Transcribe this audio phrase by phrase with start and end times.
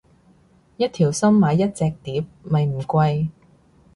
[0.77, 3.29] 一條心買一隻碟咪唔貴